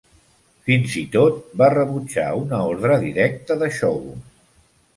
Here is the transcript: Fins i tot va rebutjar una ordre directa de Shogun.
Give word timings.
Fins 0.69 0.95
i 1.01 1.03
tot 1.15 1.37
va 1.63 1.67
rebutjar 1.75 2.25
una 2.41 2.63
ordre 2.73 2.99
directa 3.07 3.61
de 3.63 3.73
Shogun. 3.79 4.29